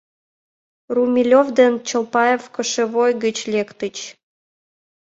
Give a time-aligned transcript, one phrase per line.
[0.95, 3.97] Румелёв ден Чолпаев кошевой гыч лектыч.